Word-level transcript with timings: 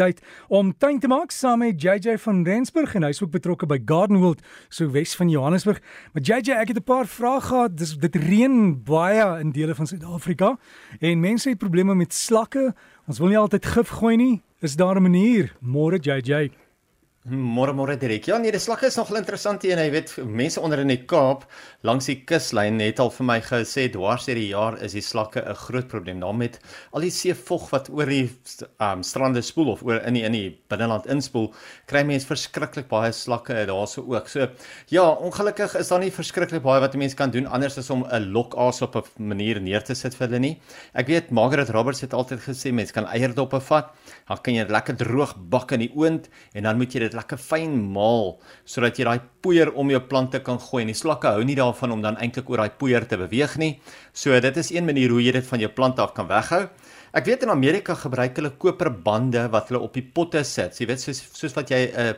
tyd 0.00 0.22
om 0.48 0.72
tuin 0.80 1.00
te 1.00 1.08
maak 1.10 1.34
saam 1.34 1.60
met 1.60 1.82
JJ 1.82 2.16
van 2.24 2.38
Rensburg 2.46 2.94
en 2.96 3.04
hy's 3.04 3.20
ook 3.20 3.32
betrokke 3.34 3.66
by 3.68 3.76
Gardenwold 3.84 4.40
so 4.72 4.88
Wes 4.90 5.12
van 5.18 5.28
Johannesburg. 5.28 5.82
Maar 6.14 6.22
JJ, 6.22 6.56
ek 6.56 6.72
het 6.72 6.78
'n 6.78 6.88
paar 6.88 7.06
vrae 7.06 7.40
gehad. 7.40 7.76
Dis 7.76 7.96
dit 7.96 8.16
reën 8.16 8.82
baie 8.84 9.40
in 9.40 9.52
dele 9.52 9.74
van 9.74 9.86
Suid-Afrika 9.86 10.56
en 11.00 11.20
mense 11.20 11.48
het 11.48 11.58
probleme 11.58 11.94
met 11.94 12.14
slakke. 12.14 12.74
Ons 13.06 13.18
wil 13.18 13.28
nie 13.28 13.38
altyd 13.38 13.66
gif 13.66 13.88
gooi 13.88 14.16
nie. 14.16 14.42
Is 14.60 14.76
daar 14.76 14.96
'n 14.96 15.02
manier? 15.02 15.52
Môre 15.60 15.98
JJ. 15.98 16.50
Môre 17.22 17.70
môre 17.70 17.94
direk. 17.94 18.24
Ja, 18.26 18.34
nee, 18.42 18.50
die 18.50 18.58
slag 18.58 18.80
is 18.82 18.96
nogal 18.98 19.20
interessant 19.20 19.62
hier 19.62 19.76
en 19.76 19.84
jy 19.84 19.90
weet 19.94 20.12
mense 20.26 20.58
onder 20.58 20.80
in 20.82 20.90
die 20.90 21.04
Kaap 21.06 21.44
langs 21.86 22.08
die 22.10 22.16
kuslyn 22.26 22.80
het 22.82 22.98
al 22.98 23.12
vir 23.14 23.26
my 23.28 23.36
gesê 23.46 23.84
dwars 23.94 24.24
deur 24.26 24.40
die 24.40 24.48
jaar 24.48 24.74
is 24.82 24.96
die 24.98 25.04
slakke 25.06 25.38
'n 25.38 25.54
groot 25.54 25.86
probleem. 25.86 26.18
Daar 26.18 26.34
met 26.34 26.58
al 26.90 27.06
die 27.06 27.12
seevog 27.14 27.68
wat 27.70 27.90
oor 27.94 28.10
die 28.10 28.26
um, 28.80 29.04
strande 29.06 29.38
spoel 29.40 29.70
of 29.70 29.84
oor 29.86 30.02
in 30.02 30.14
die 30.18 30.24
in 30.26 30.32
die 30.32 30.58
binneland 30.68 31.06
inspoel, 31.06 31.54
kry 31.86 32.02
mense 32.02 32.26
verskriklik 32.26 32.88
baie 32.88 33.12
slakke 33.12 33.54
daarso 33.70 34.02
ook. 34.02 34.26
So 34.28 34.48
ja, 34.88 35.06
ongelukkig 35.06 35.78
is 35.78 35.88
daar 35.94 36.00
nie 36.00 36.10
verskriklik 36.10 36.62
baie 36.62 36.80
wat 36.80 36.94
'n 36.94 36.98
mens 36.98 37.14
kan 37.14 37.30
doen 37.30 37.46
anders 37.46 37.78
as 37.78 37.90
om 37.90 38.02
'n 38.02 38.32
lokaas 38.32 38.82
op 38.82 38.96
'n 38.96 39.28
manier 39.28 39.60
neer 39.60 39.84
te 39.84 39.94
sit 39.94 40.12
vir 40.14 40.26
hulle 40.26 40.40
nie. 40.40 40.60
Ek 40.92 41.06
weet 41.06 41.30
Margaret 41.30 41.70
Roberts 41.70 42.00
het 42.00 42.14
altyd 42.14 42.40
gesê 42.40 42.72
mense 42.72 42.92
kan 42.92 43.06
eierdoppe 43.06 43.60
vat, 43.60 43.94
dan 44.26 44.38
kan 44.42 44.54
jy 44.54 44.66
lekker 44.66 44.96
droog 44.96 45.36
bak 45.38 45.70
in 45.70 45.80
die 45.80 45.92
oond 45.94 46.28
en 46.54 46.62
dan 46.64 46.76
moet 46.76 46.92
jy 46.92 46.98
dit 46.98 47.11
lekker 47.16 47.40
fyn 47.40 47.74
maal 47.94 48.38
sodat 48.64 48.98
jy 48.98 49.06
daai 49.08 49.20
poeier 49.42 49.72
om 49.78 49.90
jou 49.90 50.00
plante 50.00 50.40
kan 50.44 50.58
gooi. 50.58 50.82
En 50.84 50.92
die 50.92 50.98
slakke 50.98 51.34
hou 51.34 51.44
nie 51.44 51.56
daarvan 51.58 51.92
om 51.92 52.02
dan 52.04 52.16
eintlik 52.16 52.50
oor 52.50 52.64
daai 52.64 52.78
poeier 52.78 53.06
te 53.08 53.18
beweeg 53.20 53.56
nie. 53.58 53.72
So 54.12 54.38
dit 54.40 54.56
is 54.56 54.72
een 54.72 54.86
manier 54.86 55.10
hoe 55.10 55.22
jy 55.22 55.32
dit 55.32 55.46
van 55.46 55.60
jou 55.60 55.70
plante 55.70 56.02
af 56.02 56.14
kan 56.14 56.28
weghou. 56.30 56.66
Ek 57.12 57.26
weet 57.28 57.42
in 57.44 57.52
Amerika 57.52 57.94
gebruik 57.94 58.38
hulle 58.40 58.54
koperbande 58.56 59.44
wat 59.52 59.68
hulle 59.68 59.82
op 59.84 59.92
die 59.92 60.04
potte 60.04 60.44
sit. 60.48 60.78
Jy 60.80 60.88
weet 60.88 61.02
soos 61.02 61.20
soos 61.36 61.52
wat 61.58 61.68
jy 61.70 61.82
'n 61.92 62.00
uh, 62.00 62.14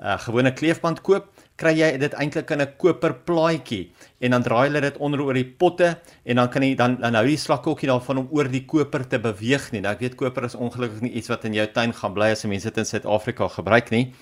uh, 0.00 0.18
gewone 0.24 0.52
kleefband 0.54 1.02
koop, 1.02 1.28
kry 1.58 1.74
jy 1.74 1.88
dit 1.98 2.14
eintlik 2.14 2.50
in 2.54 2.62
'n 2.62 2.72
koperplaatjie 2.78 3.90
en 4.20 4.30
dan 4.30 4.42
draai 4.42 4.68
hulle 4.68 4.80
dit 4.80 4.96
onder 4.98 5.20
oor 5.20 5.34
die 5.34 5.44
potte 5.44 5.96
en 6.24 6.36
dan 6.36 6.48
kan 6.48 6.62
jy 6.62 6.74
dan 6.74 6.96
dan 7.00 7.14
hou 7.14 7.26
die 7.26 7.36
nie 7.36 7.88
daarvan 7.88 8.18
om 8.18 8.28
oor 8.30 8.48
die 8.48 8.64
koper 8.64 9.08
te 9.08 9.18
beweeg 9.18 9.72
nie. 9.72 9.80
Nou 9.80 9.92
ek 9.92 10.00
weet 10.00 10.16
koper 10.16 10.44
is 10.44 10.54
ongelukkig 10.54 11.02
nie 11.02 11.12
iets 11.12 11.28
wat 11.28 11.44
in 11.44 11.54
jou 11.54 11.66
tuin 11.66 11.92
gaan 11.92 12.14
bly 12.14 12.30
as 12.30 12.44
mense 12.44 12.64
dit 12.64 12.78
in 12.78 12.84
Suid-Afrika 12.84 13.48
gebruik 13.48 13.90
nie. 13.90 14.12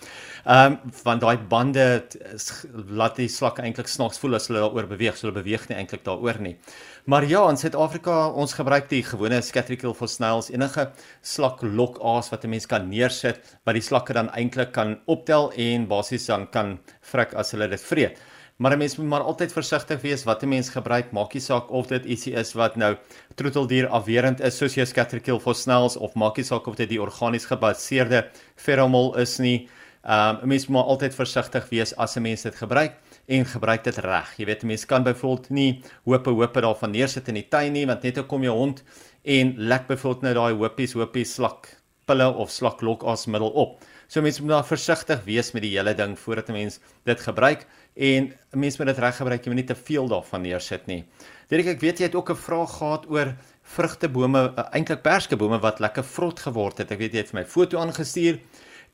Ehm 0.47 0.73
um, 0.73 0.91
want 1.03 1.25
daai 1.25 1.39
bande 1.51 1.85
laat 2.95 3.17
die 3.19 3.27
slakke 3.27 3.65
eintlik 3.67 3.89
snaaks 3.91 4.21
voel 4.23 4.37
as 4.39 4.45
hulle 4.47 4.61
daaroor 4.63 4.87
beweeg, 4.93 5.17
so 5.19 5.27
hulle 5.27 5.41
beweeg 5.41 5.65
nie 5.67 5.75
eintlik 5.75 6.05
daaroor 6.07 6.39
nie. 6.39 6.53
Maar 7.11 7.25
ja, 7.27 7.41
in 7.51 7.59
Suid-Afrika 7.59 8.29
ons 8.31 8.55
gebruik 8.55 8.87
die 8.93 9.03
gewone 9.03 9.41
Scatrical 9.43 9.95
for 9.99 10.07
snails 10.07 10.53
enige 10.55 10.85
slak 11.27 11.65
lok 11.67 11.99
aas 11.99 12.31
wat 12.31 12.45
'n 12.45 12.51
mens 12.51 12.67
kan 12.71 12.87
neersit 12.89 13.43
wat 13.67 13.75
die 13.75 13.83
slakke 13.83 14.15
dan 14.15 14.31
eintlik 14.31 14.71
kan 14.73 15.01
optel 15.07 15.51
en 15.51 15.89
basies 15.89 16.27
dan 16.27 16.47
kan 16.47 16.79
vrek 17.01 17.35
as 17.35 17.51
hulle 17.51 17.67
dit 17.69 17.81
vreet. 17.81 18.17
Maar 18.59 18.73
'n 18.73 18.79
mens 18.79 18.97
moet 18.97 19.07
maar 19.07 19.27
altyd 19.27 19.53
versigtig 19.53 20.01
wees 20.01 20.25
wat 20.25 20.43
'n 20.43 20.49
mens 20.49 20.69
gebruik, 20.69 21.11
maakie 21.11 21.41
saak 21.41 21.71
of 21.71 21.87
dit 21.89 22.05
ietsie 22.05 22.35
is 22.35 22.53
wat 22.55 22.77
nou 22.77 22.97
troeteldier 23.35 23.89
afwerend 23.89 24.41
is 24.41 24.57
soos 24.57 24.75
jou 24.75 24.87
Scatrical 24.87 25.41
for 25.41 25.55
snails 25.55 25.97
of 25.97 26.15
maakie 26.15 26.45
saak 26.45 26.67
of 26.67 26.77
dit 26.77 26.89
die 26.89 27.03
organies 27.03 27.47
gebaseerde 27.47 28.31
pheromone 28.55 29.21
is 29.21 29.39
nie. 29.39 29.69
Ehm 30.07 30.37
um, 30.37 30.43
'n 30.43 30.49
mens 30.49 30.67
moet 30.67 30.85
altyd 30.85 31.15
versigtig 31.15 31.69
wees 31.69 31.97
as 31.97 32.15
'n 32.17 32.23
mens 32.23 32.43
dit 32.43 32.55
gebruik 32.55 32.93
en 33.27 33.45
gebruik 33.45 33.85
dit 33.85 33.97
reg. 33.97 34.37
Jy 34.37 34.45
weet 34.45 34.63
'n 34.63 34.67
mens 34.67 34.87
kan 34.87 35.03
byvoorbeeld 35.03 35.51
nie 35.51 35.83
hoope 36.05 36.31
hoope 36.31 36.61
daarvan 36.61 36.91
neersit 36.91 37.29
in 37.29 37.35
die 37.35 37.49
tuin 37.49 37.73
nie 37.73 37.87
want 37.87 38.03
net 38.03 38.27
kom 38.27 38.43
jou 38.43 38.57
hond 38.57 38.83
en 39.23 39.55
lek 39.57 39.87
byvoorbeeld 39.87 40.23
nou 40.23 40.35
daai 40.35 40.55
hoopies 40.55 40.93
hoopies 40.93 41.35
slak 41.35 41.83
pille 42.05 42.35
of 42.35 42.51
slak 42.51 42.81
lok 42.81 43.03
asmiddel 43.03 43.51
op. 43.51 43.83
So 44.07 44.23
mense 44.23 44.43
moet 44.43 44.51
daar 44.51 44.67
versigtig 44.67 45.25
wees 45.25 45.53
met 45.53 45.63
die 45.63 45.75
hele 45.75 45.95
ding 45.95 46.19
voordat 46.19 46.49
'n 46.49 46.53
mens 46.53 46.79
dit 47.05 47.21
gebruik 47.21 47.67
en 47.97 48.33
'n 48.53 48.59
mens 48.59 48.79
moet 48.79 48.87
dit 48.87 48.99
reg 48.99 49.17
gebruik, 49.17 49.45
jy 49.45 49.53
moet 49.53 49.67
nie 49.67 49.75
te 49.75 49.83
veel 49.85 50.09
daarvan 50.09 50.43
neersit 50.43 50.87
nie. 50.87 51.05
Dirk 51.49 51.67
ek 51.67 51.81
weet 51.81 51.99
jy 51.99 52.05
het 52.05 52.15
ook 52.15 52.31
'n 52.31 52.37
vraag 52.37 52.79
gehad 52.79 53.11
oor 53.11 53.35
vrugtebome, 53.63 54.53
uh, 54.57 54.65
eintlik 54.71 55.03
perskebome 55.03 55.59
wat 55.59 55.81
lekker 55.81 56.05
vrot 56.05 56.41
geword 56.41 56.79
het. 56.79 56.91
Ek 56.91 56.99
weet 56.99 57.13
jy 57.13 57.19
het 57.19 57.31
vir 57.31 57.41
my 57.41 57.47
foto 57.47 57.79
aangestuur. 57.79 58.39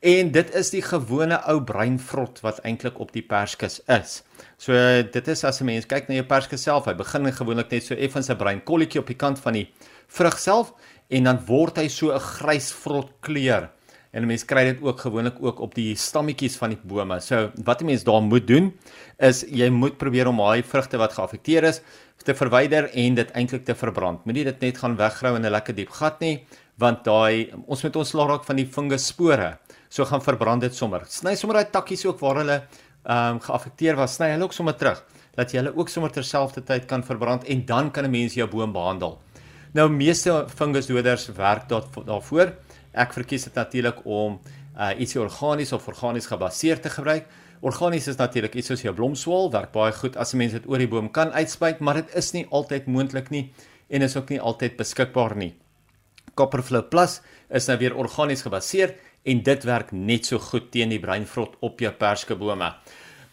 En 0.03 0.31
dit 0.35 0.49
is 0.59 0.67
die 0.73 0.81
gewone 0.83 1.37
ou 1.47 1.61
breinvrot 1.63 2.41
wat 2.43 2.57
eintlik 2.67 2.97
op 2.99 3.13
die 3.15 3.23
perskes 3.23 3.77
is. 3.87 4.17
So 4.59 4.75
dit 5.15 5.27
is 5.31 5.43
as 5.47 5.61
'n 5.61 5.65
mens 5.65 5.85
kyk 5.87 6.09
na 6.09 6.15
jou 6.15 6.25
perskes 6.27 6.63
self, 6.63 6.85
hy 6.85 6.93
begin 6.93 7.31
gewoonlik 7.31 7.71
net 7.71 7.83
so 7.83 7.95
effens 7.95 8.29
'n 8.29 8.35
bruin 8.35 8.63
kolletjie 8.63 8.99
op 8.99 9.07
die 9.07 9.15
kant 9.15 9.39
van 9.39 9.53
die 9.53 9.71
vrug 10.07 10.37
self 10.39 10.73
en 11.09 11.23
dan 11.23 11.39
word 11.45 11.77
hy 11.77 11.87
so 11.87 12.11
'n 12.11 12.19
grys 12.19 12.71
vrot 12.71 13.11
kleur. 13.21 13.69
En 14.13 14.21
'n 14.21 14.27
mens 14.27 14.45
kry 14.45 14.63
dit 14.63 14.81
ook 14.81 14.99
gewoonlik 14.99 15.41
ook 15.41 15.59
op 15.59 15.75
die 15.75 15.95
stammetjies 15.95 16.55
van 16.57 16.69
die 16.69 16.79
bome. 16.83 17.19
So 17.19 17.51
wat 17.63 17.81
'n 17.81 17.85
mens 17.85 18.03
daar 18.03 18.21
moet 18.21 18.47
doen 18.47 18.73
is 19.17 19.43
jy 19.49 19.69
moet 19.69 19.97
probeer 19.97 20.27
om 20.27 20.37
daai 20.37 20.63
vrugte 20.63 20.97
wat 20.97 21.13
geaffekteer 21.13 21.63
is 21.63 21.81
te 22.23 22.33
verwyder 22.35 22.89
en 22.93 23.15
dit 23.15 23.31
eintlik 23.31 23.65
te 23.65 23.75
verbrand. 23.75 24.25
Moenie 24.25 24.43
dit 24.43 24.61
net 24.61 24.77
gaan 24.77 24.95
weggrou 24.95 25.35
in 25.35 25.45
'n 25.45 25.51
lekker 25.51 25.75
diep 25.75 25.89
gat 25.89 26.19
nie, 26.19 26.45
want 26.77 27.03
daai 27.03 27.51
ons 27.67 27.83
moet 27.83 27.95
ons 27.95 28.13
raak 28.13 28.43
van 28.43 28.55
die 28.55 28.65
fungus-spore 28.65 29.57
so 29.89 30.05
gaan 30.05 30.21
verbrand 30.21 30.61
dit 30.61 30.75
sommer. 30.75 31.03
Sny 31.07 31.35
sommer 31.35 31.57
daai 31.57 31.71
takkies 31.71 32.05
ook 32.05 32.19
waar 32.19 32.35
hulle 32.35 32.61
ehm 33.03 33.35
um, 33.35 33.39
geaffekteer 33.39 33.95
was, 33.95 34.15
sny 34.15 34.29
hulle 34.31 34.43
ook 34.43 34.53
sommer 34.53 34.73
terug 34.73 35.03
dat 35.35 35.51
jy 35.51 35.59
hulle 35.59 35.75
ook 35.75 35.89
sommer 35.89 36.11
terselfdertyd 36.11 36.85
kan 36.85 37.03
verbrand 37.03 37.43
en 37.43 37.65
dan 37.65 37.91
kan 37.91 38.05
'n 38.05 38.11
mens 38.11 38.33
jou 38.33 38.47
boom 38.47 38.71
behandel. 38.71 39.19
Nou 39.73 39.89
meeste 39.89 40.45
fungusdoders 40.55 41.27
werk 41.35 41.69
daar 41.69 41.83
daarvoor. 42.05 42.53
Ek 42.93 43.13
verkies 43.13 43.47
dit 43.49 43.55
natuurlik 43.57 44.03
om 44.05 44.39
uh, 44.77 44.91
ietsie 44.99 45.21
organies 45.21 45.73
of 45.73 45.87
organies 45.87 46.29
gebaseer 46.29 46.81
te 46.81 46.89
gebruik. 46.93 47.27
Organies 47.63 48.07
is 48.07 48.19
natuurlik 48.19 48.55
iets 48.59 48.67
soos 48.67 48.83
jou 48.83 48.93
blomswaal, 48.95 49.51
werk 49.51 49.71
baie 49.71 49.93
goed 49.95 50.17
as 50.17 50.33
'n 50.33 50.37
mens 50.37 50.51
dit 50.51 50.67
oor 50.67 50.77
die 50.77 50.87
boom 50.87 51.11
kan 51.11 51.31
uitspuit, 51.31 51.79
maar 51.79 51.95
dit 51.95 52.15
is 52.15 52.33
nie 52.33 52.45
altyd 52.51 52.87
moontlik 52.87 53.29
nie 53.29 53.51
en 53.89 54.01
is 54.01 54.15
ook 54.17 54.29
nie 54.29 54.41
altyd 54.41 54.77
beskikbaar 54.77 55.35
nie. 55.35 55.53
Copperflow 56.35 56.89
Plus 56.89 57.21
is 57.49 57.67
nou 57.67 57.77
weer 57.77 57.95
organies 57.95 58.41
gebaseer 58.41 58.95
en 59.23 59.43
dit 59.43 59.63
werk 59.63 59.91
net 59.91 60.25
so 60.25 60.39
goed 60.39 60.71
teen 60.71 60.89
die 60.89 60.99
breinvrot 60.99 61.55
op 61.61 61.79
jou 61.79 61.91
perskebome. 61.91 62.73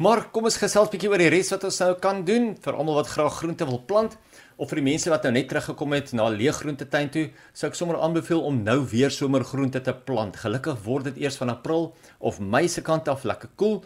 Maar 0.01 0.23
kom 0.33 0.47
ons 0.49 0.57
gesels 0.57 0.89
bietjie 0.89 1.11
oor 1.13 1.21
die 1.21 1.29
res 1.29 1.51
wat 1.53 1.67
ons 1.69 1.79
nou 1.83 1.91
kan 2.01 2.23
doen 2.25 2.55
vir 2.65 2.77
almal 2.81 3.03
wat 3.03 3.11
graag 3.13 3.35
groente 3.43 3.67
wil 3.69 3.83
plant 3.85 4.15
of 4.57 4.71
vir 4.71 4.79
die 4.81 4.85
mense 4.87 5.11
wat 5.13 5.27
nou 5.27 5.33
net 5.35 5.51
teruggekom 5.51 5.93
het 5.93 6.15
na 6.17 6.31
'n 6.31 6.39
leë 6.41 6.55
groentetuin 6.57 7.11
toe, 7.13 7.27
sou 7.53 7.69
ek 7.69 7.77
sommer 7.77 8.01
aanbeveel 8.01 8.41
om 8.41 8.63
nou 8.65 8.81
weer 8.89 9.11
somergroente 9.11 9.81
te 9.83 9.93
plant. 9.93 10.37
Gelukkig 10.37 10.81
word 10.85 11.05
dit 11.05 11.17
eers 11.25 11.37
van 11.37 11.51
April 11.51 11.95
of 12.19 12.41
Mei 12.41 12.69
se 12.69 12.81
kant 12.81 13.09
af 13.09 13.25
lekker 13.25 13.51
koel 13.57 13.81
cool, 13.81 13.85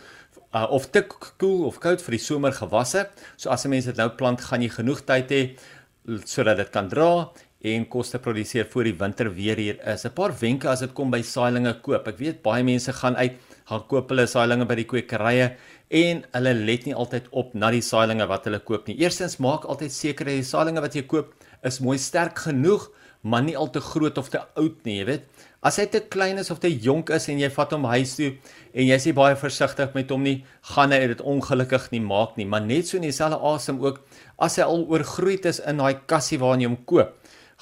uh, 0.55 0.71
of 0.71 0.87
te 0.87 1.03
koel 1.39 1.67
of 1.67 1.81
koud 1.81 2.01
vir 2.01 2.11
die 2.11 2.25
somergewasse. 2.25 3.09
So 3.37 3.51
as 3.51 3.65
'n 3.65 3.71
mens 3.71 3.85
dit 3.85 3.97
nou 3.97 4.11
plant, 4.11 4.41
gaan 4.41 4.63
jy 4.63 4.69
genoeg 4.69 5.05
tyd 5.05 5.31
hê 5.31 5.59
sodat 6.25 6.57
dit 6.57 6.71
kan 6.71 6.89
dra 6.89 7.31
en 7.61 7.89
kos 7.89 8.11
te 8.11 8.19
produseer 8.19 8.67
voor 8.71 8.85
die 8.85 8.99
winter 8.99 9.35
weer 9.35 9.57
hier 9.57 9.79
is. 9.89 10.05
'n 10.05 10.11
Paar 10.11 10.33
wenke 10.39 10.69
as 10.69 10.81
dit 10.81 10.93
kom 10.93 11.11
by 11.11 11.23
saailinge 11.23 11.81
koop. 11.83 12.07
Ek 12.07 12.19
weet 12.19 12.43
baie 12.43 12.63
mense 12.63 12.93
gaan 12.93 13.17
uit, 13.17 13.33
gaan 13.69 13.85
koop 13.89 14.11
hulle 14.13 14.27
saailinge 14.29 14.67
by 14.69 14.77
die 14.81 14.89
kwekerye 14.89 15.55
en 15.95 16.21
hulle 16.35 16.53
let 16.67 16.85
nie 16.89 16.97
altyd 16.97 17.31
op 17.33 17.55
na 17.57 17.71
die 17.73 17.85
saailinge 17.85 18.27
wat 18.29 18.49
hulle 18.49 18.61
koop 18.61 18.89
nie. 18.89 18.99
Eerstens 19.01 19.39
maak 19.41 19.65
altyd 19.69 19.95
seker 19.95 20.29
dat 20.29 20.41
die 20.41 20.49
saailinge 20.49 20.85
wat 20.85 20.97
jy 20.99 21.05
koop 21.09 21.33
is 21.65 21.81
mooi 21.81 21.97
sterk 22.01 22.45
genoeg, 22.47 22.91
maar 23.25 23.45
nie 23.47 23.57
al 23.57 23.71
te 23.73 23.81
groot 23.81 24.19
of 24.21 24.29
te 24.29 24.43
oud 24.61 24.83
nie, 24.85 24.99
jy 24.99 25.07
weet. 25.09 25.23
As 25.65 25.79
hy 25.81 25.87
te 25.89 26.03
klein 26.13 26.37
is 26.43 26.51
of 26.53 26.61
te 26.61 26.69
jonk 26.69 27.09
is 27.17 27.31
en 27.33 27.41
jy 27.41 27.49
vat 27.55 27.73
hom 27.73 27.87
huis 27.89 28.13
toe 28.19 28.35
en 28.75 28.85
jy 28.85 28.99
is 29.01 29.07
nie 29.09 29.17
baie 29.17 29.39
versigtig 29.41 29.95
met 29.97 30.13
hom 30.13 30.27
nie, 30.27 30.43
gaan 30.75 30.93
hy 30.93 31.01
dit 31.15 31.23
ongelukkig 31.25 31.89
nie 31.95 32.03
maak 32.05 32.37
nie. 32.37 32.45
Maar 32.45 32.67
net 32.69 32.91
so 32.91 33.01
in 33.01 33.09
dieselfde 33.09 33.41
asem 33.41 33.81
ook 33.81 34.03
as 34.45 34.59
hy 34.61 34.67
al 34.69 34.85
oorgroei 34.93 35.39
is 35.49 35.63
in 35.65 35.81
daai 35.81 36.05
kassie 36.11 36.41
waarin 36.43 36.67
jy 36.67 36.73
hom 36.75 36.83
koop 36.85 37.17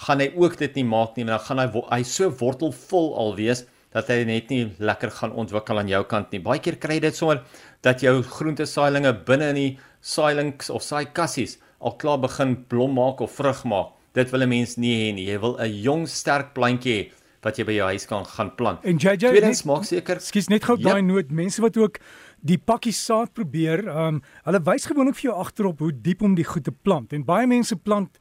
gaan 0.06 0.22
hy 0.22 0.30
ook 0.40 0.56
dit 0.58 0.80
nie 0.80 0.86
maak 0.88 1.16
nie, 1.16 1.24
maar 1.26 1.38
dan 1.38 1.46
gaan 1.46 1.60
hy 1.62 1.82
hy 1.90 2.02
so 2.08 2.30
wortelvol 2.40 3.12
al 3.18 3.34
wees 3.38 3.66
dat 3.92 4.08
hy 4.08 4.24
net 4.24 4.50
nie 4.50 4.64
lekker 4.78 5.10
gaan 5.10 5.32
ontwikkel 5.32 5.78
aan 5.78 5.88
jou 5.88 6.02
kant 6.04 6.32
nie. 6.32 6.40
Baie 6.40 6.60
keer 6.60 6.76
kry 6.76 6.98
jy 6.98 7.06
dit 7.08 7.16
sommer 7.16 7.42
dat 7.82 8.00
jou 8.00 8.22
groente 8.22 8.66
saailinge 8.66 9.12
binne 9.26 9.50
in 9.52 9.60
die 9.60 9.72
saailings 10.00 10.70
of 10.70 10.82
saai 10.82 11.12
kassies 11.14 11.58
al 11.80 11.96
klaar 11.98 12.20
begin 12.22 12.56
blom 12.68 12.94
maak 12.98 13.20
of 13.20 13.34
vrug 13.36 13.64
maak. 13.64 13.92
Dit 14.14 14.30
wil 14.30 14.42
'n 14.42 14.48
mens 14.48 14.76
nie 14.76 14.94
hê 14.94 15.14
nie. 15.14 15.26
Jy 15.26 15.40
wil 15.40 15.56
'n 15.58 15.82
jong 15.82 16.06
sterk 16.06 16.54
plantjie 16.54 16.92
hê 16.92 17.10
wat 17.42 17.58
jy 17.58 17.64
by 17.64 17.72
jou 17.72 17.86
huis 17.90 18.06
kan 18.06 18.24
gaan 18.24 18.50
plant. 18.54 18.84
En 18.84 18.98
JJ, 18.98 19.16
tweedens 19.32 19.64
maak 19.66 19.84
seker. 19.84 20.20
Skus 20.20 20.48
net 20.48 20.64
gou 20.64 20.76
daai 20.76 21.02
noot 21.02 21.32
mense 21.34 21.62
wat 21.62 21.76
ook 21.76 21.98
die 22.42 22.58
pakkie 22.58 22.94
saad 22.94 23.32
probeer, 23.34 23.84
ehm 23.88 24.16
um, 24.16 24.22
hulle 24.46 24.60
wys 24.66 24.86
gewoonlik 24.86 25.18
vir 25.18 25.30
jou 25.30 25.38
agterop 25.38 25.82
hoe 25.82 25.92
diep 25.92 26.22
om 26.22 26.34
die 26.38 26.46
goed 26.46 26.64
te 26.64 26.72
plant. 26.72 27.12
En 27.12 27.24
baie 27.24 27.46
mense 27.46 27.76
plant 27.76 28.18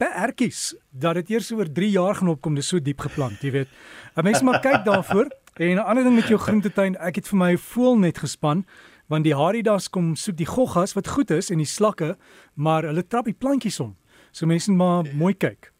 pertjies 0.00 0.74
dat 0.90 1.18
dit 1.20 1.34
eers 1.36 1.50
oor 1.52 1.68
3 1.68 1.90
jaar 1.92 2.16
gaan 2.18 2.32
opkom, 2.32 2.56
dis 2.56 2.68
so 2.72 2.80
diep 2.80 3.02
geplant, 3.04 3.42
jy 3.44 3.50
weet. 3.50 3.68
'n 4.16 4.24
Mens 4.24 4.42
maar 4.42 4.60
kyk 4.60 4.84
daarvoor. 4.84 5.28
En 5.60 5.76
'n 5.76 5.78
ander 5.78 6.04
ding 6.04 6.14
met 6.14 6.28
jou 6.28 6.38
groentetuin, 6.38 6.96
ek 6.96 7.16
het 7.16 7.28
vir 7.28 7.38
my 7.38 7.56
voel 7.56 7.98
net 7.98 8.18
gespan 8.18 8.64
want 9.10 9.26
die 9.26 9.34
haridas 9.34 9.88
kom 9.90 10.14
soek 10.14 10.36
die 10.38 10.46
goggas 10.46 10.94
wat 10.94 11.08
goed 11.08 11.30
is 11.34 11.50
en 11.50 11.58
die 11.58 11.66
slakke, 11.66 12.16
maar 12.54 12.86
hulle 12.86 13.02
trap 13.02 13.24
die 13.24 13.34
plantjies 13.34 13.80
om. 13.82 13.96
So 14.30 14.46
mense 14.46 14.70
maar 14.72 15.04
mooi 15.18 15.34
kyk. 15.34 15.72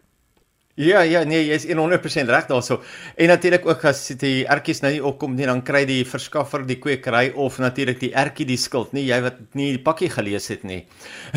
Ja, 0.80 1.02
ja, 1.04 1.20
nee, 1.28 1.42
jy 1.44 1.56
is 1.58 1.66
100% 1.68 2.30
reg 2.32 2.46
daarso. 2.48 2.78
En 3.20 3.28
natuurlik 3.28 3.66
ook 3.68 3.82
as 3.90 3.98
die 4.16 4.46
ertjies 4.48 4.78
nou 4.80 4.92
nie 4.94 5.02
opkom 5.04 5.34
nie, 5.36 5.44
dan 5.44 5.60
kry 5.66 5.82
die 5.84 6.06
verskaffer 6.08 6.64
die 6.64 6.78
kwekery 6.80 7.34
of 7.36 7.58
natuurlik 7.60 7.98
die 8.00 8.12
ertjie 8.16 8.46
die 8.48 8.56
skuld, 8.56 8.94
nie 8.96 9.02
jy 9.04 9.18
wat 9.26 9.42
nie 9.58 9.74
die 9.74 9.82
pakkie 9.84 10.08
gelees 10.08 10.48
het 10.48 10.64
nie. 10.64 10.86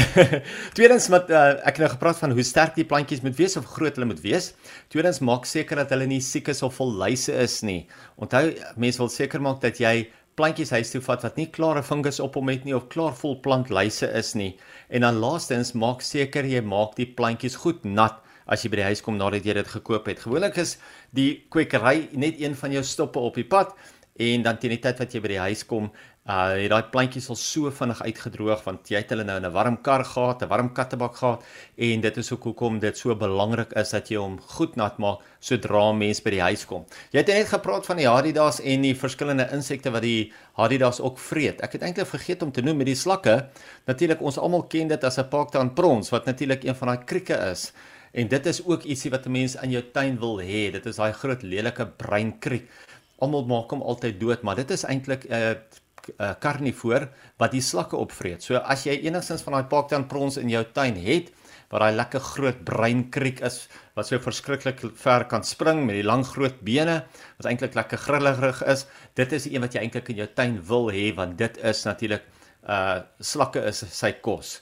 Tweedens 0.78 1.10
met 1.12 1.28
uh, 1.34 1.60
ek 1.60 1.76
het 1.76 1.84
nou 1.84 1.92
gepraat 1.98 2.22
van 2.24 2.38
hoe 2.38 2.48
sterk 2.48 2.80
die 2.80 2.88
plantjies 2.88 3.26
moet 3.26 3.36
wees 3.36 3.60
of 3.60 3.68
groot 3.68 4.00
hulle 4.00 4.08
moet 4.14 4.24
wees. 4.24 4.54
Tweedens 4.94 5.20
maak 5.20 5.50
seker 5.50 5.84
dat 5.84 5.92
hulle 5.92 6.08
nie 6.08 6.22
siek 6.24 6.48
is 6.54 6.64
of 6.64 6.80
vol 6.80 6.96
luise 7.04 7.36
is 7.44 7.60
nie. 7.68 7.82
Onthou, 8.16 8.46
mense 8.80 9.04
wil 9.04 9.12
seker 9.12 9.44
maak 9.44 9.60
dat 9.66 9.84
jy 9.84 10.08
plantjies 10.40 10.72
huis 10.72 10.96
toe 10.96 11.04
vat 11.04 11.28
wat 11.28 11.36
nie 11.36 11.52
klare 11.52 11.84
fungus 11.84 12.24
op 12.24 12.40
hom 12.40 12.48
het 12.54 12.64
nie 12.64 12.80
of 12.80 12.88
klaar 12.94 13.12
vol 13.20 13.42
plantluise 13.44 14.08
is 14.08 14.38
nie. 14.40 14.54
En 14.88 15.04
dan 15.04 15.20
laastens 15.20 15.76
maak 15.76 16.00
seker 16.00 16.48
jy 16.48 16.64
maak 16.64 16.96
die 16.96 17.12
plantjies 17.12 17.60
goed 17.68 17.84
nat 17.84 18.24
as 18.46 18.64
jy 18.64 18.70
by 18.70 18.76
die 18.76 18.90
huis 18.92 19.02
kom 19.02 19.18
nadat 19.18 19.46
jy 19.46 19.54
dit 19.54 19.68
gekoop 19.68 20.08
het. 20.08 20.20
Gewoonlik 20.20 20.58
is 20.58 20.78
die 21.12 21.46
kwekery 21.50 22.10
net 22.14 22.42
een 22.42 22.56
van 22.56 22.72
jou 22.72 22.84
stoppe 22.84 23.20
op 23.20 23.36
die 23.36 23.48
pad 23.48 23.76
en 24.16 24.44
dan 24.46 24.58
teen 24.62 24.76
die 24.76 24.82
tyd 24.82 25.00
wat 25.02 25.14
jy 25.14 25.22
by 25.24 25.32
die 25.32 25.42
huis 25.42 25.64
kom, 25.66 25.90
uh 26.24 26.54
het 26.56 26.70
daai 26.72 26.88
plantjies 26.88 27.26
al 27.34 27.36
so 27.36 27.72
vinnig 27.76 28.00
uitgedroog 28.00 28.62
want 28.64 28.88
jy 28.88 29.02
het 29.02 29.10
hulle 29.12 29.26
nou 29.28 29.36
in 29.42 29.46
'n 29.46 29.52
warm 29.52 29.78
kar 29.84 30.06
gehad, 30.06 30.42
'n 30.42 30.48
warm 30.48 30.70
kattebak 30.74 31.16
gehad 31.16 31.44
en 31.78 32.02
dit 32.02 32.18
is 32.18 32.32
ook 32.32 32.44
hoekom 32.44 32.80
dit 32.80 32.98
so 32.98 33.16
belangrik 33.16 33.74
is 33.74 33.90
dat 33.90 34.08
jy 34.08 34.18
hom 34.18 34.40
goed 34.40 34.76
nat 34.78 34.98
maak 35.00 35.20
sodra 35.42 35.92
mens 35.92 36.22
by 36.22 36.30
die 36.30 36.42
huis 36.42 36.66
kom. 36.66 36.86
Jy 37.12 37.20
het 37.20 37.28
net 37.28 37.48
gepraat 37.48 37.86
van 37.86 37.98
die 37.98 38.08
hadidas 38.08 38.62
en 38.62 38.82
die 38.82 38.96
verskillende 38.96 39.50
insekte 39.52 39.92
wat 39.92 40.02
die 40.02 40.32
hadidas 40.54 41.02
ook 41.02 41.20
vreet. 41.20 41.62
Ek 41.62 41.74
het 41.74 41.82
eintlik 41.82 42.08
vergeet 42.08 42.42
om 42.42 42.52
te 42.52 42.62
noem 42.62 42.78
met 42.78 42.88
die 42.88 42.96
slakke. 42.96 43.50
Natuurlik 43.86 44.22
ons 44.22 44.38
almal 44.38 44.64
ken 44.64 44.88
dit 44.88 45.04
as 45.04 45.18
'n 45.18 45.28
paktaan 45.28 45.74
prons 45.74 46.10
wat 46.10 46.26
natuurlik 46.26 46.64
een 46.64 46.76
van 46.76 46.88
daai 46.88 47.04
krieke 47.06 47.36
is. 47.52 47.74
En 48.14 48.30
dit 48.30 48.46
is 48.46 48.62
ook 48.66 48.84
ietsie 48.86 49.12
wat 49.12 49.26
'n 49.26 49.32
mens 49.32 49.56
in 49.56 49.72
jou 49.72 49.84
tuin 49.92 50.20
wil 50.20 50.38
hê. 50.42 50.72
Dit 50.72 50.86
is 50.86 50.96
daai 50.96 51.14
groot 51.14 51.42
lelike 51.42 51.86
breinkriek. 51.86 52.70
Almal 53.18 53.46
maak 53.46 53.70
hom 53.70 53.82
altyd 53.82 54.20
dood, 54.20 54.42
maar 54.42 54.56
dit 54.56 54.72
is 54.72 54.84
eintlik 54.84 55.26
'n 55.26 55.34
uh, 55.34 55.56
'n 56.04 56.24
uh, 56.24 56.34
karnivoor 56.40 57.08
wat 57.38 57.52
die 57.52 57.62
slakke 57.62 57.96
opvreet. 57.96 58.44
So 58.44 58.56
as 58.56 58.84
jy 58.84 59.00
enigstens 59.08 59.42
van 59.42 59.54
daai 59.54 59.70
pakdan 59.72 60.08
prons 60.08 60.38
in 60.38 60.50
jou 60.50 60.64
tuin 60.74 60.96
het, 60.96 61.32
waar 61.70 61.88
daai 61.88 61.96
lekker 61.96 62.20
groot 62.20 62.64
breinkriek 62.64 63.40
is 63.42 63.68
wat 63.96 64.08
so 64.08 64.20
verskriklik 64.20 64.84
ver 64.96 65.26
kan 65.26 65.44
spring 65.44 65.86
met 65.86 65.96
die 65.96 66.06
lang 66.06 66.26
groot 66.26 66.60
bene 66.62 67.00
wat 67.38 67.48
eintlik 67.50 67.74
lekker 67.74 67.98
grillig 67.98 68.62
is, 68.70 68.86
dit 69.16 69.32
is 69.34 69.48
die 69.48 69.56
een 69.56 69.62
wat 69.66 69.74
jy 69.74 69.82
eintlik 69.82 70.12
in 70.14 70.22
jou 70.22 70.28
tuin 70.36 70.60
wil 70.70 70.92
hê 70.94 71.08
want 71.18 71.38
dit 71.38 71.58
is 71.64 71.86
natuurlik 71.86 72.28
uh 72.64 73.02
slakke 73.20 73.64
is 73.68 73.84
sy 73.90 74.12
kos. 74.22 74.60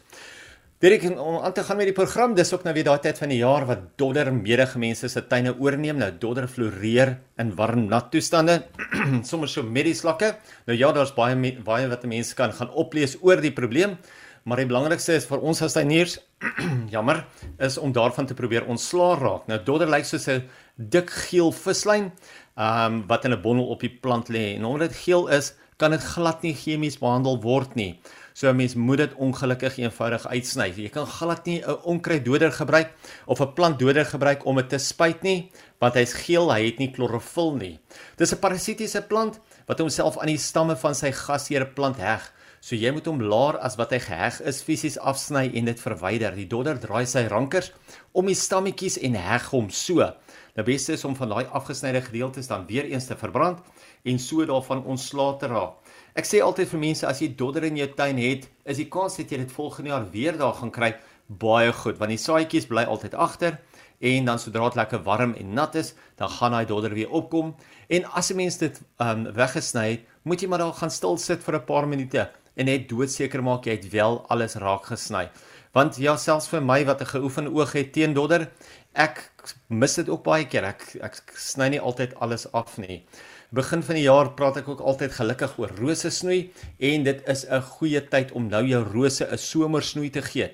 Dirk 0.81 1.03
om 1.13 1.35
aan 1.45 1.53
te 1.53 1.61
gaan 1.61 1.77
met 1.77 1.91
die 1.91 1.93
program, 1.93 2.31
dis 2.33 2.49
ook 2.55 2.63
nou 2.65 2.71
weer 2.73 2.87
daai 2.87 3.03
tyd 3.03 3.19
van 3.21 3.29
die 3.29 3.37
jaar 3.37 3.67
wat 3.69 3.83
dodder 4.01 4.31
medegemense 4.33 5.11
se 5.13 5.21
tuine 5.29 5.51
oorneem. 5.61 5.99
Nou 6.01 6.07
dodder 6.23 6.47
floreer 6.49 7.11
in 7.37 7.51
warm 7.59 7.83
nat 7.91 8.07
toestande, 8.09 8.55
sommer 9.29 9.51
so 9.51 9.61
met 9.61 9.85
die 9.85 9.93
slakke. 9.93 10.31
Nou 10.65 10.79
ja, 10.79 10.89
daar's 10.89 11.13
baie 11.13 11.37
baie 11.61 11.85
wat 11.91 12.07
mense 12.09 12.33
kan 12.33 12.49
gaan 12.57 12.73
oplees 12.73 13.13
oor 13.21 13.43
die 13.45 13.53
probleem, 13.53 13.93
maar 14.41 14.57
die 14.57 14.65
belangrikste 14.71 15.19
is 15.19 15.29
vir 15.29 15.45
ons 15.45 15.61
as 15.61 15.77
tuiniers, 15.77 16.17
jammer, 16.95 17.27
is 17.61 17.77
om 17.77 17.93
daarvan 17.93 18.25
te 18.25 18.39
probeer 18.41 18.65
ontslaa 18.65 19.19
raak. 19.21 19.45
Nou 19.53 19.61
dodder 19.61 19.93
lyk 19.93 20.09
soos 20.09 20.25
'n 20.33 20.47
dik 20.81 21.13
geel 21.29 21.53
vislyn, 21.53 22.09
ehm 22.57 22.85
um, 22.89 23.03
wat 23.05 23.29
in 23.29 23.37
'n 23.37 23.41
bondel 23.45 23.69
op 23.69 23.85
die 23.85 23.93
plant 24.01 24.33
lê. 24.33 24.55
En 24.57 24.65
omdat 24.65 24.89
dit 24.89 25.03
geel 25.05 25.29
is, 25.29 25.53
kan 25.81 25.95
dit 25.95 26.03
glad 26.13 26.43
nie 26.45 26.53
chemies 26.53 26.99
behandel 27.01 27.39
word 27.41 27.73
nie. 27.75 27.95
So 28.33 28.49
'n 28.49 28.55
mens 28.55 28.75
moet 28.75 28.97
dit 28.97 29.13
ongelukkig 29.17 29.77
eenvoudig 29.77 30.27
uitsny. 30.27 30.67
Jy 30.77 30.89
kan 30.89 31.05
glad 31.05 31.45
nie 31.45 31.61
'n 31.61 31.81
onkruiddoder 31.83 32.51
gebruik 32.51 32.89
of 33.25 33.41
'n 33.41 33.53
plantdoder 33.53 34.05
gebruik 34.05 34.45
om 34.45 34.55
dit 34.55 34.69
te 34.69 34.77
spuit 34.77 35.21
nie, 35.23 35.51
want 35.79 35.93
hy's 35.95 36.13
geel, 36.13 36.53
hy 36.53 36.65
het 36.65 36.77
nie 36.77 36.91
klorofil 36.91 37.55
nie. 37.55 37.79
Dis 38.17 38.31
'n 38.31 38.39
parasitiese 38.39 39.01
plant 39.01 39.39
wat 39.65 39.79
homself 39.79 40.17
aan 40.17 40.27
die 40.27 40.37
stamme 40.37 40.75
van 40.75 40.95
sy 40.95 41.11
gasheer 41.11 41.65
plant 41.65 41.97
heg. 41.97 42.31
So 42.61 42.75
jy 42.75 42.91
moet 42.91 43.05
hom 43.05 43.21
laer 43.21 43.57
as 43.57 43.75
wat 43.75 43.89
hy 43.89 43.99
geheg 43.99 44.41
is 44.41 44.61
fisies 44.61 44.99
afsny 44.99 45.49
en 45.55 45.65
dit 45.65 45.79
verwyder. 45.79 46.35
Die 46.35 46.47
dodder 46.47 46.77
draai 46.79 47.05
sy 47.05 47.25
rankers 47.27 47.71
om 48.13 48.25
die 48.25 48.35
stammetjies 48.35 48.99
en 49.01 49.15
heg 49.15 49.49
hom 49.49 49.69
so. 49.69 50.13
Die 50.55 50.63
beste 50.63 50.93
is 50.93 51.05
om 51.07 51.15
van 51.15 51.29
daai 51.29 51.45
afgesnyde 51.45 52.01
gedeeltes 52.01 52.47
dan 52.47 52.67
weer 52.67 52.85
eens 52.85 53.07
te 53.07 53.15
verbrand 53.15 53.59
en 54.03 54.19
so 54.19 54.45
daarvan 54.45 54.83
ontslae 54.83 55.37
te 55.39 55.47
raak. 55.47 55.77
Ek 56.15 56.25
sê 56.25 56.41
altyd 56.43 56.67
vir 56.67 56.79
mense 56.79 57.07
as 57.07 57.21
jy 57.21 57.29
dodder 57.39 57.63
in 57.63 57.77
jou 57.77 57.87
tuin 57.95 58.17
het, 58.17 58.49
is 58.65 58.77
die 58.77 58.89
kans 58.91 59.15
dat 59.17 59.31
jy 59.31 59.37
dit 59.37 59.51
volgende 59.51 59.89
jaar 59.93 60.09
weer 60.11 60.37
daar 60.37 60.53
gaan 60.53 60.71
kry 60.71 60.95
baie 61.39 61.71
goed 61.71 61.99
want 61.99 62.11
die 62.11 62.19
saadjies 62.19 62.67
bly 62.67 62.83
altyd 62.83 63.15
agter 63.15 63.59
en 64.01 64.25
dan 64.25 64.39
sodra 64.41 64.67
dit 64.67 64.79
lekker 64.79 65.03
warm 65.05 65.35
en 65.37 65.53
nat 65.55 65.75
is, 65.79 65.93
dan 66.17 66.29
gaan 66.29 66.55
daai 66.55 66.65
dodder 66.65 66.95
weer 66.97 67.11
opkom 67.11 67.53
en 67.89 68.05
as 68.11 68.31
'n 68.31 68.35
mens 68.35 68.57
dit 68.57 68.81
um 68.99 69.31
weggesny 69.33 69.89
het, 69.91 70.01
moet 70.23 70.41
jy 70.41 70.47
maar 70.47 70.59
daar 70.59 70.73
gaan 70.73 70.91
stil 70.91 71.17
sit 71.17 71.43
vir 71.43 71.55
'n 71.55 71.65
paar 71.65 71.87
minute 71.87 72.29
en 72.55 72.65
net 72.65 72.89
doodseker 72.89 73.43
maak 73.43 73.65
jy 73.65 73.71
het 73.71 73.89
wel 73.91 74.25
alles 74.29 74.55
raak 74.55 74.85
gesny. 74.85 75.29
Want 75.71 75.95
ja, 76.03 76.17
selfs 76.19 76.49
vir 76.51 76.61
my 76.61 76.83
wat 76.85 77.01
'n 77.01 77.11
geoefende 77.13 77.51
oog 77.51 77.71
het 77.73 77.93
teen 77.93 78.13
dodder, 78.13 78.49
ek 78.93 79.31
mis 79.69 79.95
dit 79.95 80.09
ook 80.09 80.23
baie 80.23 80.45
keer. 80.45 80.63
Ek 80.63 80.97
ek 81.01 81.21
sny 81.35 81.69
nie 81.69 81.79
altyd 81.79 82.15
alles 82.15 82.51
af 82.51 82.77
nie. 82.77 83.05
Begin 83.51 83.83
van 83.83 83.95
die 83.95 84.03
jaar 84.03 84.33
praat 84.33 84.57
ek 84.57 84.67
ook 84.67 84.79
altyd 84.79 85.11
gelukkig 85.11 85.57
oor 85.59 85.71
rose 85.79 86.09
snoei 86.09 86.51
en 86.79 87.03
dit 87.03 87.27
is 87.27 87.45
'n 87.45 87.61
goeie 87.61 88.01
tyd 88.01 88.31
om 88.31 88.47
nou 88.49 88.63
jou 88.65 88.83
rose 88.83 89.23
'n 89.25 89.37
somersnoei 89.37 90.09
te 90.09 90.21
gee. 90.21 90.51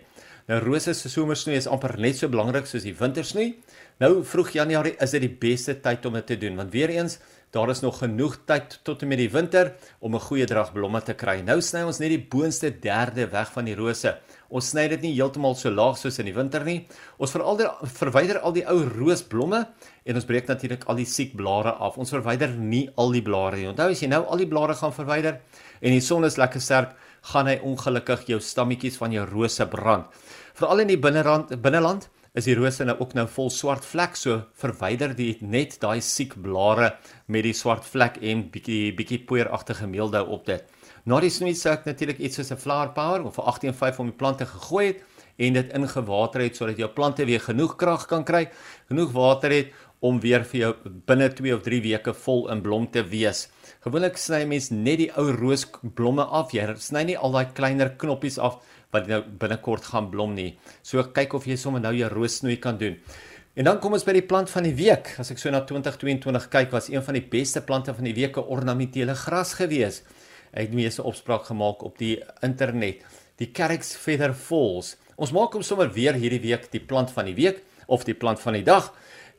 Nou 0.48 0.60
rose 0.64 0.94
se 0.94 1.10
somersnoei 1.10 1.58
is 1.58 1.68
amper 1.68 1.98
net 2.00 2.16
so 2.16 2.30
belangrik 2.30 2.66
soos 2.66 2.84
die 2.84 2.96
wintersnoei. 2.96 3.58
Nou 4.00 4.24
vroeg 4.24 4.54
Januarie 4.56 4.96
is 5.04 5.12
dit 5.12 5.25
die 5.25 5.38
beste 5.42 5.74
tyd 5.84 6.06
om 6.06 6.14
dit 6.14 6.28
te 6.28 6.38
doen 6.38 6.56
want 6.56 6.72
weer 6.72 6.90
eens 6.90 7.18
daar 7.56 7.70
is 7.70 7.80
nog 7.82 7.98
genoeg 8.02 8.38
tyd 8.46 8.80
tot 8.84 9.02
en 9.02 9.08
met 9.08 9.18
die 9.22 9.32
winter 9.32 9.74
om 10.00 10.16
'n 10.16 10.20
goeie 10.20 10.46
drag 10.46 10.74
blomme 10.74 11.02
te 11.02 11.14
kry. 11.14 11.42
Nou 11.42 11.62
sny 11.62 11.82
ons 11.84 12.00
net 12.00 12.10
die 12.10 12.28
boonste 12.30 12.80
derde 12.80 13.28
weg 13.32 13.52
van 13.52 13.66
die 13.66 13.76
rose. 13.76 14.18
Ons 14.50 14.70
sny 14.70 14.88
dit 14.88 15.02
nie 15.02 15.14
heeltemal 15.14 15.56
so 15.56 15.70
laag 15.70 15.98
soos 15.98 16.20
in 16.20 16.26
die 16.26 16.34
winter 16.34 16.64
nie. 16.64 16.88
Ons 17.18 17.32
veral 17.32 17.58
verwyder 17.84 18.40
al 18.40 18.52
die 18.52 18.66
ou 18.68 18.84
roosblomme 18.84 19.68
en 20.06 20.16
ons 20.16 20.26
breek 20.26 20.48
natuurlik 20.48 20.84
al 20.88 20.96
die 20.96 21.06
siek 21.06 21.36
blare 21.36 21.72
af. 21.72 21.98
Ons 21.98 22.10
verwyder 22.10 22.50
nie 22.50 22.90
al 22.98 23.12
die 23.12 23.22
blare 23.22 23.56
nie. 23.56 23.68
Onthou 23.68 23.90
as 23.92 24.02
jy 24.02 24.08
nou 24.08 24.26
al 24.26 24.38
die 24.38 24.48
blare 24.48 24.74
gaan 24.74 24.94
verwyder 24.94 25.40
en 25.82 25.92
die 25.92 26.02
son 26.02 26.26
is 26.26 26.38
lekker 26.38 26.62
sterk, 26.62 26.96
gaan 27.22 27.48
hy 27.48 27.60
ongelukkig 27.64 28.28
jou 28.28 28.40
stammetjies 28.40 28.98
van 28.98 29.12
jou 29.12 29.26
rose 29.26 29.66
brand. 29.66 30.06
Veral 30.54 30.80
in 30.80 30.88
die 30.88 30.98
binnerand 30.98 31.62
binneland 31.62 32.10
is 32.38 32.45
die 32.45 32.56
rose 32.57 32.86
nou 32.86 32.95
ook 33.01 33.16
nou 33.18 33.25
vol 33.34 33.50
swart 33.50 33.86
vlek, 33.88 34.16
so 34.16 34.44
verwyder 34.62 35.16
dit 35.18 35.42
net 35.42 35.80
daai 35.81 36.00
siek 36.06 36.36
blare 36.44 36.92
met 37.34 37.48
die 37.48 37.56
swart 37.57 37.86
vlek 37.88 38.19
en 38.22 38.45
bietjie 38.54 38.94
bietjie 38.98 39.24
poeieragtige 39.25 39.89
meeldou 39.89 40.23
op 40.38 40.45
dit. 40.45 40.64
Na 41.09 41.21
die 41.23 41.31
snoei 41.33 41.56
sou 41.57 41.73
ek 41.73 41.88
natuurlik 41.88 42.19
iets 42.19 42.38
soos 42.38 42.52
'n 42.52 42.62
flower 42.62 42.94
power 42.94 43.23
of 43.26 43.40
'n 43.40 43.47
18.5 43.73 44.00
om 44.00 44.09
die 44.12 44.19
plante 44.21 44.45
gegooi 44.45 44.88
het 44.88 45.04
en 45.38 45.54
dit 45.54 45.73
ingewater 45.73 46.42
het 46.42 46.56
sodat 46.56 46.78
jou 46.78 46.90
plante 46.90 47.26
weer 47.26 47.40
genoeg 47.40 47.76
krag 47.76 48.06
kan 48.06 48.23
kry, 48.23 48.50
genoeg 48.90 49.12
water 49.12 49.52
het 49.52 49.73
om 49.99 50.19
weer 50.21 50.44
vir 50.45 50.59
jou 50.59 50.71
binne 51.09 51.30
2 51.33 51.56
of 51.56 51.63
3 51.66 51.81
weke 51.81 52.13
vol 52.13 52.47
in 52.54 52.61
blom 52.61 52.87
te 52.92 53.04
wees. 53.04 53.47
Gewoonlik 53.85 54.19
sny 54.21 54.44
mens 54.45 54.69
net 54.71 55.01
die 55.01 55.09
ou 55.18 55.31
roosblomme 55.33 56.25
af. 56.25 56.54
Jy 56.54 56.75
sny 56.81 57.04
nie 57.09 57.18
al 57.18 57.33
daai 57.33 57.54
kleiner 57.57 57.95
knoppies 57.97 58.37
af 58.37 58.59
wat 58.94 59.09
nou 59.09 59.21
binnekort 59.42 59.89
gaan 59.92 60.11
blom 60.11 60.35
nie. 60.35 60.51
So 60.83 61.04
kyk 61.04 61.33
of 61.33 61.47
jy 61.47 61.57
sommer 61.57 61.81
nou 61.83 61.94
jou 61.97 62.09
roossnoei 62.13 62.59
kan 62.61 62.77
doen. 62.77 62.99
En 63.57 63.66
dan 63.66 63.80
kom 63.81 63.95
ons 63.97 64.06
by 64.06 64.13
die 64.13 64.27
plant 64.27 64.51
van 64.54 64.68
die 64.68 64.75
week. 64.77 65.16
As 65.18 65.31
ek 65.33 65.42
so 65.42 65.49
na 65.49 65.63
2022 65.66 66.49
kyk, 66.54 66.71
was 66.75 66.92
een 66.94 67.01
van 67.01 67.18
die 67.18 67.25
beste 67.25 67.63
plante 67.66 67.94
van 67.94 68.06
die 68.06 68.13
week 68.13 68.37
'n 68.37 68.45
ornamentele 68.54 69.16
gras 69.16 69.54
geweest 69.57 70.06
het 70.51 70.73
meeste 70.73 71.04
opspraak 71.04 71.45
gemaak 71.45 71.83
op 71.83 71.97
die 71.97 72.23
internet. 72.42 73.04
Die 73.37 73.51
Kerks 73.51 73.95
Feather 73.95 74.33
Falls. 74.33 74.95
Ons 75.16 75.31
maak 75.31 75.54
hom 75.54 75.63
sommer 75.66 75.92
weer 75.94 76.13
hierdie 76.13 76.42
week 76.42 76.71
die 76.71 76.81
plant 76.81 77.11
van 77.11 77.25
die 77.25 77.35
week 77.35 77.63
of 77.87 78.06
die 78.06 78.16
plant 78.18 78.39
van 78.39 78.54
die 78.54 78.63
dag. 78.63 78.94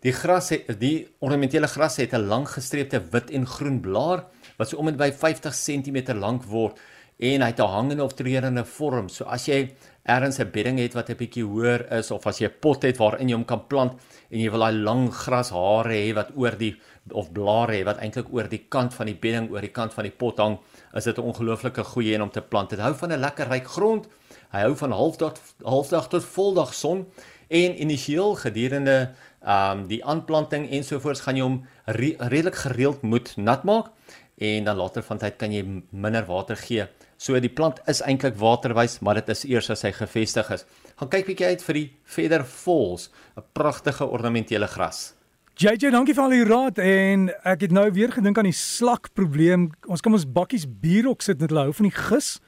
Die 0.04 0.12
gras 0.14 0.52
het 0.54 0.68
die 0.78 1.08
ornamentele 1.18 1.66
gras 1.66 1.96
het 1.96 2.12
'n 2.14 2.28
lang 2.30 2.46
gestreepte 2.48 3.00
wit 3.10 3.30
en 3.30 3.46
groen 3.46 3.80
blaar 3.80 4.24
wat 4.56 4.68
so 4.68 4.76
om 4.76 4.88
en 4.88 4.96
by 4.96 5.10
50 5.12 5.54
cm 5.54 6.14
lank 6.14 6.44
word 6.44 6.78
en 7.18 7.42
hy 7.42 7.46
het 7.46 7.60
'n 7.60 7.66
hangende 7.66 8.04
of 8.04 8.14
treurende 8.14 8.64
vorm. 8.64 9.08
So 9.08 9.24
as 9.24 9.46
jy 9.46 9.74
ergens 10.04 10.38
'n 10.38 10.50
bedding 10.50 10.78
het 10.78 10.94
wat 10.94 11.10
'n 11.10 11.16
bietjie 11.16 11.44
hoër 11.44 11.92
is 11.92 12.10
of 12.10 12.26
as 12.26 12.38
jy 12.38 12.46
'n 12.46 12.60
pot 12.60 12.82
het 12.82 12.96
waarin 12.96 13.28
jy 13.28 13.34
hom 13.34 13.44
kan 13.44 13.66
plant 13.66 13.92
en 14.30 14.40
jy 14.40 14.50
wil 14.50 14.60
daai 14.60 14.72
lang 14.72 15.10
grashare 15.12 15.94
hê 15.94 16.14
wat 16.14 16.30
oor 16.36 16.56
die 16.56 16.76
of 17.10 17.32
blare 17.32 17.72
hê 17.72 17.84
wat 17.84 17.98
eintlik 17.98 18.32
oor 18.32 18.48
die 18.48 18.66
kant 18.68 18.94
van 18.94 19.06
die 19.06 19.18
bedding 19.20 19.50
oor 19.50 19.60
die 19.60 19.72
kant 19.72 19.94
van 19.94 20.04
die 20.04 20.16
pot 20.16 20.38
hang, 20.38 20.58
is 20.94 21.04
dit 21.04 21.18
'n 21.18 21.22
ongelooflike 21.22 21.84
goeie 21.84 22.14
een 22.14 22.22
om 22.22 22.30
te 22.30 22.40
plant. 22.40 22.70
Dit 22.70 22.78
hou 22.78 22.94
van 22.94 23.12
'n 23.12 23.20
lekker 23.20 23.48
ryk 23.48 23.66
grond. 23.66 24.06
Hy 24.52 24.60
hou 24.60 24.76
van 24.76 24.92
halfdag 24.92 25.34
halfdag 25.64 26.08
tot 26.08 26.24
voldag 26.24 26.74
son 26.74 27.06
en 27.48 27.80
initieel 27.80 28.34
gedurende 28.34 29.14
ehm 29.42 29.78
um, 29.78 29.86
die 29.86 30.04
aanplanting 30.04 30.70
ensovoorts 30.70 31.20
gaan 31.20 31.36
jy 31.36 31.42
hom 31.42 31.60
re 31.86 32.14
redelik 32.18 32.56
gereeld 32.64 33.02
moet 33.02 33.36
nat 33.36 33.64
maak 33.64 33.92
en 34.38 34.64
dan 34.64 34.76
later 34.76 35.02
van 35.02 35.18
tyd 35.18 35.36
kan 35.38 35.52
jy 35.52 35.62
minder 35.90 36.26
water 36.26 36.56
gee. 36.56 36.86
So 37.18 37.38
die 37.42 37.50
plant 37.50 37.80
is 37.90 38.00
eintlik 38.06 38.36
waterwys, 38.38 38.98
maar 39.02 39.18
dit 39.18 39.28
is 39.34 39.44
eers 39.44 39.70
as 39.74 39.82
hy 39.82 39.92
gevestig 39.92 40.50
is. 40.54 40.64
gaan 40.98 41.08
kyk 41.08 41.26
bietjie 41.26 41.46
uit 41.46 41.62
vir 41.62 41.74
die 41.74 41.88
Feather 42.04 42.44
Falls, 42.44 43.10
'n 43.36 43.42
pragtige 43.52 44.06
ornamentele 44.06 44.66
gras. 44.66 45.14
JJ, 45.58 45.90
dankie 45.90 46.14
vir 46.14 46.22
al 46.22 46.30
die 46.30 46.44
raad 46.44 46.78
en 46.78 47.30
ek 47.44 47.60
het 47.60 47.72
nou 47.72 47.90
weer 47.90 48.12
gedink 48.12 48.38
aan 48.38 48.46
die 48.46 48.52
slak 48.52 49.08
probleem. 49.14 49.72
Ons 49.88 50.00
kan 50.00 50.12
ons 50.12 50.26
bakkies 50.26 50.66
bier 50.70 51.08
ook 51.08 51.22
sit 51.22 51.40
met 51.40 51.50
hulle 51.50 51.64
hou 51.66 51.72
van 51.72 51.88
die 51.88 51.96
gis 51.96 52.38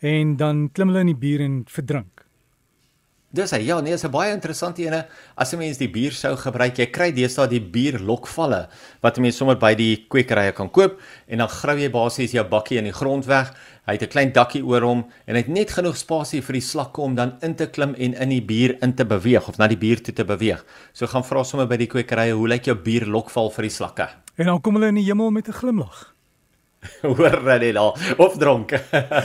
en 0.00 0.36
dan 0.36 0.68
klim 0.72 0.88
hulle 0.88 1.00
in 1.00 1.12
die 1.12 1.20
bier 1.20 1.40
en 1.40 1.64
verdrink. 1.70 2.27
Dis 3.28 3.50
hy. 3.52 3.58
Ja, 3.60 3.76
nee, 3.84 3.92
is 3.92 4.04
'n 4.04 4.10
baie 4.10 4.32
interessante 4.32 4.82
ene. 4.82 5.06
As 5.36 5.52
'n 5.52 5.58
mens 5.58 5.76
die 5.76 5.88
bier 5.88 6.12
sou 6.12 6.34
gebruik, 6.34 6.78
jy 6.78 6.86
kry 6.86 7.12
deesdae 7.12 7.46
die 7.46 7.60
bierlokvalle 7.60 8.68
wat 9.02 9.18
'n 9.18 9.20
mens 9.20 9.36
sommer 9.36 9.56
by 9.56 9.74
die 9.74 10.06
kwekerye 10.08 10.52
kan 10.54 10.70
koop 10.70 10.98
en 11.28 11.38
dan 11.38 11.48
grou 11.48 11.76
jy 11.76 11.90
basies 11.90 12.32
jou 12.32 12.44
bakkie 12.44 12.78
in 12.78 12.84
die 12.84 12.92
grond 12.92 13.26
weg. 13.26 13.52
Hy 13.86 13.92
het 13.92 14.02
'n 14.02 14.08
klein 14.08 14.32
dakkie 14.32 14.64
oor 14.64 14.80
hom 14.80 15.04
en 15.26 15.34
hy 15.34 15.40
het 15.42 15.48
net 15.48 15.70
genoeg 15.70 15.96
spasie 15.96 16.40
vir 16.40 16.52
die 16.54 16.62
slakke 16.62 17.02
om 17.02 17.14
dan 17.14 17.36
in 17.42 17.54
te 17.54 17.66
klim 17.66 17.94
en 17.98 18.14
in 18.14 18.28
die 18.30 18.40
bier 18.40 18.78
in 18.82 18.94
te 18.94 19.04
beweeg 19.04 19.46
of 19.46 19.58
na 19.58 19.66
die 19.66 19.76
bier 19.76 20.02
toe 20.02 20.14
te 20.14 20.24
beweeg. 20.24 20.64
So 20.94 21.06
gaan 21.06 21.24
vra 21.24 21.44
sommer 21.44 21.66
by 21.66 21.76
die 21.76 21.86
kwekerye, 21.86 22.32
hoe 22.32 22.48
lyk 22.48 22.64
jou 22.64 22.76
bierlokval 22.76 23.50
vir 23.50 23.62
die 23.62 23.70
slakke? 23.70 24.08
En 24.38 24.46
dan 24.46 24.60
kom 24.60 24.74
hulle 24.74 24.88
in 24.88 24.94
die 24.94 25.04
hemel 25.04 25.30
met 25.30 25.48
'n 25.48 25.52
glimlag. 25.52 26.17
Hoor 27.02 27.42
net 27.42 27.74
daar 27.74 28.14
of 28.16 28.36
dronk. 28.38 28.70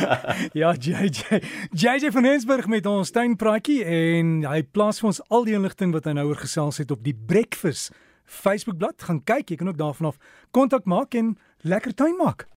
ja, 0.62 0.74
JJ. 0.79 1.41
JJ 1.72 2.12
van 2.12 2.24
Hensberg 2.24 2.67
met 2.67 2.86
ons 2.86 3.12
tuinpraatjie 3.13 3.83
en 3.86 4.39
hy 4.50 4.63
plaas 4.63 5.01
vir 5.01 5.12
ons 5.12 5.22
al 5.29 5.45
die 5.48 5.57
inligting 5.57 5.93
wat 5.93 6.10
hy 6.10 6.15
nou 6.17 6.27
oor 6.31 6.41
gesels 6.41 6.81
het 6.81 6.91
op 6.93 7.03
die 7.05 7.15
Breakfast 7.15 7.93
Facebookblad. 8.25 9.05
Gaan 9.05 9.22
kyk, 9.24 9.53
jy 9.53 9.60
kan 9.62 9.69
ook 9.69 9.79
daarvan 9.79 10.13
af 10.13 10.19
kontak 10.51 10.89
maak 10.89 11.13
en 11.19 11.36
lekker 11.62 11.93
tuin 11.93 12.17
maak. 12.17 12.48